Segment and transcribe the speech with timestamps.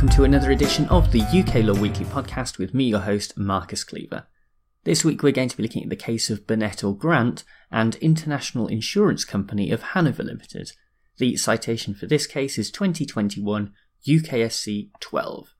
[0.00, 3.84] welcome to another edition of the UK Law Weekly podcast with me, your host, Marcus
[3.84, 4.26] Cleaver.
[4.84, 7.96] This week we're going to be looking at the case of Burnett or Grant and
[7.96, 10.72] International Insurance Company of Hanover Limited.
[11.18, 13.74] The citation for this case is 2021
[14.08, 15.54] UKSC 12.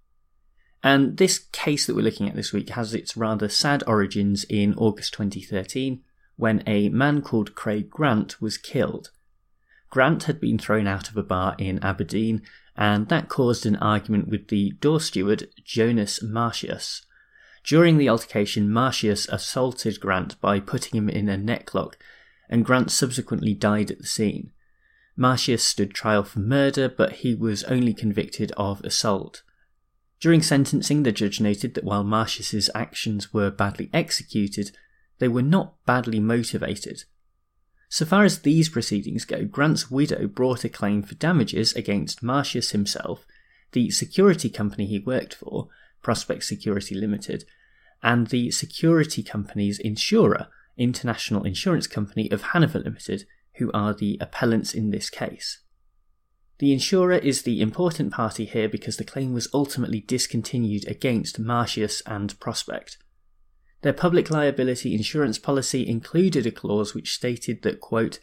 [0.82, 4.72] And this case that we're looking at this week has its rather sad origins in
[4.78, 6.00] August 2013
[6.36, 9.10] when a man called Craig Grant was killed.
[9.90, 12.42] Grant had been thrown out of a bar in Aberdeen,
[12.76, 17.04] and that caused an argument with the door steward Jonas Martius.
[17.64, 21.94] During the altercation, Martius assaulted Grant by putting him in a necklock,
[22.48, 24.52] and Grant subsequently died at the scene.
[25.16, 29.42] Martius stood trial for murder, but he was only convicted of assault.
[30.20, 34.70] During sentencing, the judge noted that while Martius's actions were badly executed,
[35.18, 37.04] they were not badly motivated.
[37.92, 42.70] So far as these proceedings go, Grant's widow brought a claim for damages against Martius
[42.70, 43.26] himself,
[43.72, 45.66] the security company he worked for,
[46.00, 47.44] Prospect Security Limited,
[48.00, 50.46] and the security company's insurer,
[50.78, 55.58] International Insurance Company of Hanover Limited, who are the appellants in this case.
[56.60, 62.02] The insurer is the important party here because the claim was ultimately discontinued against Martius
[62.06, 62.98] and Prospect.
[63.82, 68.18] Their public liability insurance policy included a clause which stated that, quote,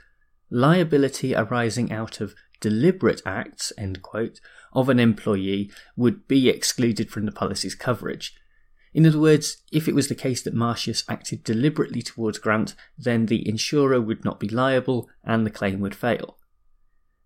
[0.50, 4.39] liability arising out of deliberate acts, end quote,
[4.73, 8.35] of an employee would be excluded from the policy's coverage.
[8.94, 13.25] In other words, if it was the case that Martius acted deliberately towards Grant, then
[13.25, 16.38] the insurer would not be liable and the claim would fail.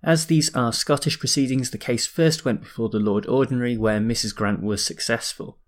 [0.04, 4.36] As these are Scottish proceedings, the case first went before the Lord Ordinary, where Mrs.
[4.36, 5.60] Grant was successful.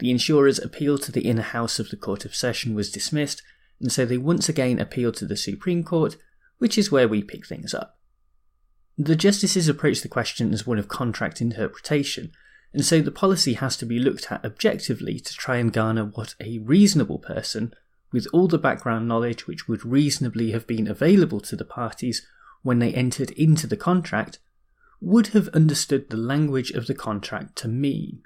[0.00, 3.42] The insurer's appeal to the inner house of the Court of Session was dismissed,
[3.80, 6.16] and so they once again appealed to the Supreme Court,
[6.58, 7.98] which is where we pick things up.
[8.96, 12.32] The justices approach the question as one of contract interpretation,
[12.72, 16.34] and so the policy has to be looked at objectively to try and garner what
[16.40, 17.74] a reasonable person,
[18.10, 22.26] with all the background knowledge which would reasonably have been available to the parties
[22.62, 24.38] when they entered into the contract,
[25.00, 28.22] would have understood the language of the contract to mean.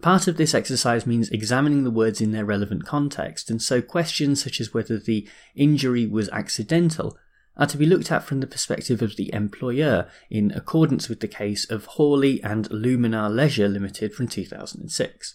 [0.00, 4.42] Part of this exercise means examining the words in their relevant context, and so questions
[4.42, 7.18] such as whether the injury was accidental
[7.56, 11.26] are to be looked at from the perspective of the employer in accordance with the
[11.26, 15.34] case of Hawley and Luminar Leisure Limited from 2006.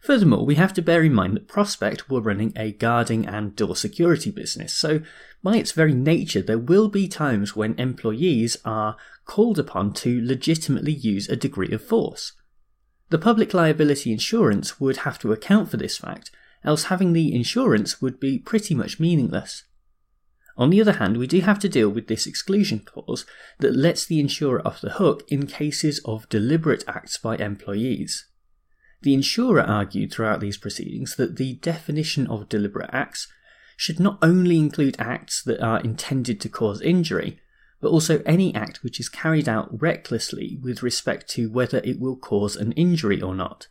[0.00, 3.76] Furthermore, we have to bear in mind that Prospect were running a guarding and door
[3.76, 5.02] security business, so
[5.42, 10.92] by its very nature, there will be times when employees are called upon to legitimately
[10.92, 12.32] use a degree of force.
[13.12, 16.30] The public liability insurance would have to account for this fact,
[16.64, 19.64] else having the insurance would be pretty much meaningless.
[20.56, 23.26] On the other hand, we do have to deal with this exclusion clause
[23.58, 28.28] that lets the insurer off the hook in cases of deliberate acts by employees.
[29.02, 33.28] The insurer argued throughout these proceedings that the definition of deliberate acts
[33.76, 37.42] should not only include acts that are intended to cause injury,
[37.82, 42.16] but also any act which is carried out recklessly with respect to whether it will
[42.16, 43.66] cause an injury or not.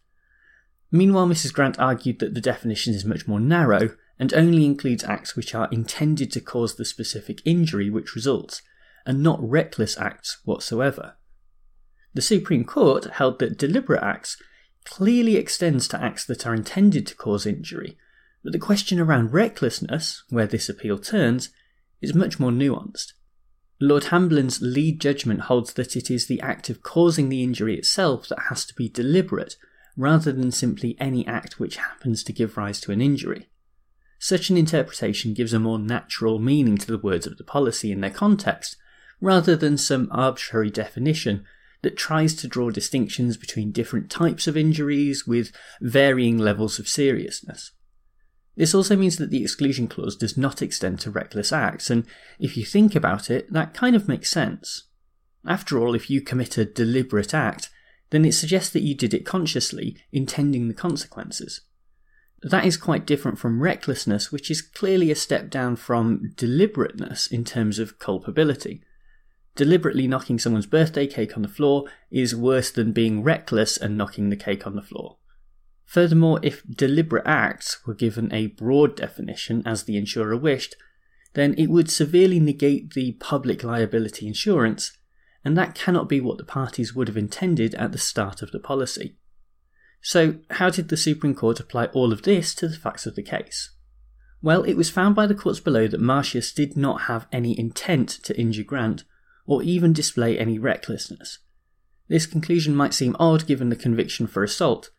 [0.91, 1.53] Meanwhile, Mrs.
[1.53, 5.69] Grant argued that the definition is much more narrow and only includes acts which are
[5.71, 8.61] intended to cause the specific injury which results,
[9.05, 11.15] and not reckless acts whatsoever.
[12.13, 14.35] The Supreme Court held that deliberate acts
[14.83, 17.97] clearly extends to acts that are intended to cause injury,
[18.43, 21.49] but the question around recklessness, where this appeal turns,
[22.01, 23.13] is much more nuanced.
[23.83, 28.27] Lord Hamblen's lead judgment holds that it is the act of causing the injury itself
[28.27, 29.55] that has to be deliberate,
[29.97, 33.49] rather than simply any act which happens to give rise to an injury.
[34.19, 38.01] Such an interpretation gives a more natural meaning to the words of the policy in
[38.01, 38.77] their context,
[39.19, 41.43] rather than some arbitrary definition
[41.81, 45.51] that tries to draw distinctions between different types of injuries with
[45.81, 47.71] varying levels of seriousness.
[48.55, 52.05] This also means that the exclusion clause does not extend to reckless acts, and
[52.39, 54.87] if you think about it, that kind of makes sense.
[55.45, 57.69] After all, if you commit a deliberate act,
[58.11, 61.61] then it suggests that you did it consciously, intending the consequences.
[62.43, 67.45] That is quite different from recklessness, which is clearly a step down from deliberateness in
[67.45, 68.83] terms of culpability.
[69.55, 74.29] Deliberately knocking someone's birthday cake on the floor is worse than being reckless and knocking
[74.29, 75.17] the cake on the floor.
[75.91, 80.77] Furthermore, if deliberate acts were given a broad definition as the insurer wished,
[81.33, 84.97] then it would severely negate the public liability insurance,
[85.43, 88.59] and that cannot be what the parties would have intended at the start of the
[88.59, 89.17] policy.
[90.01, 93.21] So, how did the Supreme Court apply all of this to the facts of the
[93.21, 93.71] case?
[94.41, 98.07] Well, it was found by the courts below that Martius did not have any intent
[98.23, 99.03] to injure Grant,
[99.45, 101.39] or even display any recklessness.
[102.07, 104.89] This conclusion might seem odd given the conviction for assault,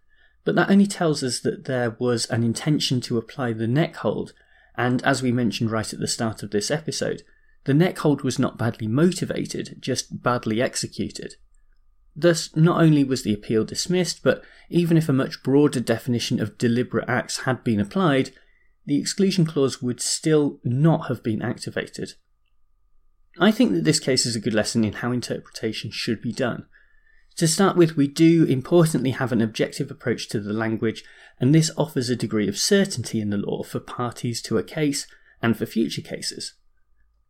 [0.44, 4.32] but that only tells us that there was an intention to apply the neck hold,
[4.76, 7.22] and as we mentioned right at the start of this episode,
[7.64, 11.36] the neck hold was not badly motivated, just badly executed.
[12.14, 16.58] Thus, not only was the appeal dismissed, but even if a much broader definition of
[16.58, 18.32] deliberate acts had been applied,
[18.84, 22.14] the exclusion clause would still not have been activated.
[23.38, 26.66] I think that this case is a good lesson in how interpretation should be done.
[27.36, 31.02] To start with, we do importantly have an objective approach to the language,
[31.40, 35.06] and this offers a degree of certainty in the law for parties to a case
[35.40, 36.54] and for future cases.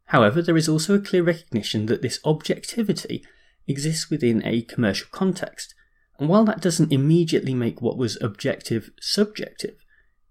[0.07, 3.25] However, there is also a clear recognition that this objectivity
[3.67, 5.75] exists within a commercial context,
[6.19, 9.77] and while that doesn't immediately make what was objective subjective,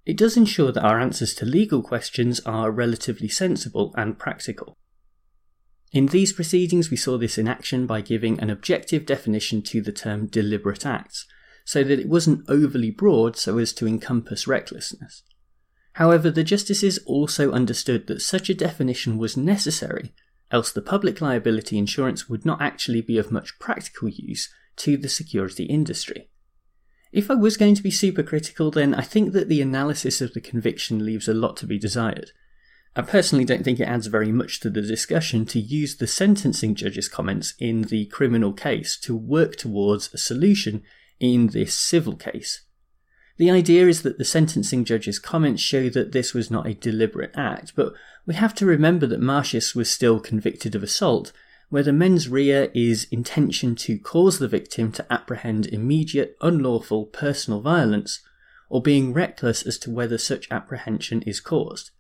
[0.06, 4.78] it does ensure that our answers to legal questions are relatively sensible and practical.
[5.92, 9.92] In these proceedings, we saw this in action by giving an objective definition to the
[9.92, 11.26] term deliberate acts,
[11.66, 15.24] so that it wasn't overly broad so as to encompass recklessness.
[15.94, 20.14] However, the justices also understood that such a definition was necessary,
[20.50, 25.10] else the public liability insurance would not actually be of much practical use to the
[25.10, 26.30] security industry.
[27.12, 30.34] If I was going to be super critical, then I think that the analysis of
[30.34, 32.32] the conviction leaves a lot to be desired.
[32.94, 36.76] I personally don't think it adds very much to the discussion to use the sentencing
[36.76, 40.84] judge's comments in the criminal case to work towards a solution
[41.20, 42.66] in this civil case.
[43.38, 47.32] The idea is that the sentencing judge's comments show that this was not a deliberate
[47.34, 47.94] act, but
[48.26, 51.32] we have to remember that Martius was still convicted of assault,
[51.70, 57.62] where the mens rea is intention to cause the victim to apprehend immediate, unlawful personal
[57.62, 58.20] violence,
[58.70, 61.92] or being reckless as to whether such apprehension is caused.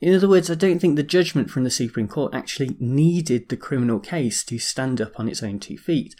[0.00, 3.56] In other words, I don't think the judgment from the Supreme Court actually needed the
[3.56, 6.14] criminal case to stand up on its own two feet,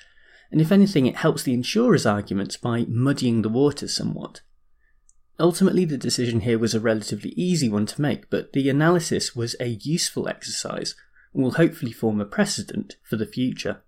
[0.51, 4.41] and if anything, it helps the insurer's arguments by muddying the waters somewhat.
[5.39, 9.55] Ultimately, the decision here was a relatively easy one to make, but the analysis was
[9.61, 10.95] a useful exercise
[11.35, 13.83] and will hopefully form a precedent for the future.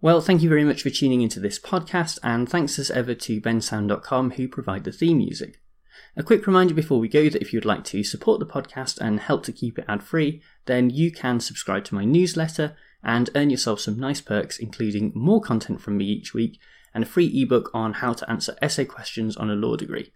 [0.00, 3.40] Well, thank you very much for tuning into this podcast, and thanks as ever to
[3.40, 5.60] bensound.com who provide the theme music.
[6.16, 9.20] A quick reminder before we go that if you'd like to support the podcast and
[9.20, 13.50] help to keep it ad free, then you can subscribe to my newsletter and earn
[13.50, 16.58] yourself some nice perks, including more content from me each week
[16.94, 20.12] and a free ebook on how to answer essay questions on a law degree.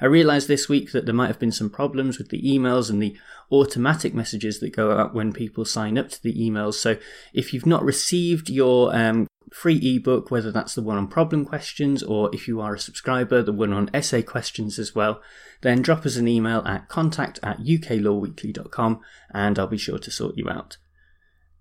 [0.00, 3.02] I realised this week that there might have been some problems with the emails and
[3.02, 3.16] the
[3.50, 6.74] automatic messages that go out when people sign up to the emails.
[6.74, 6.98] So
[7.32, 12.02] if you've not received your um, free ebook, whether that's the one on problem questions
[12.02, 15.20] or if you are a subscriber, the one on essay questions as well,
[15.62, 19.00] then drop us an email at contact at uklawweekly.com
[19.32, 20.76] and I'll be sure to sort you out.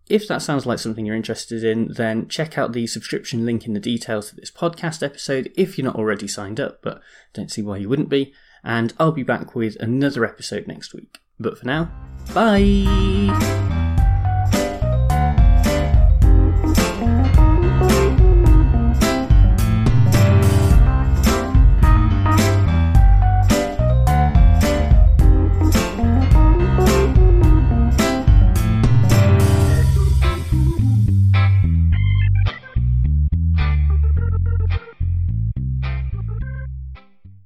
[0.09, 3.73] If that sounds like something you're interested in, then check out the subscription link in
[3.73, 7.01] the details of this podcast episode if you're not already signed up, but
[7.33, 8.33] don't see why you wouldn't be.
[8.63, 11.17] And I'll be back with another episode next week.
[11.39, 11.91] But for now,
[12.33, 13.76] bye!